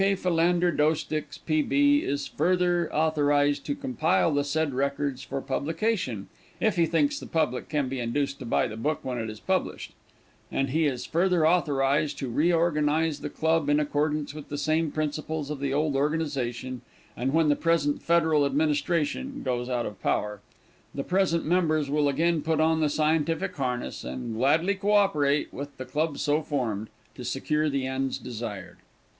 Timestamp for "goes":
19.43-19.69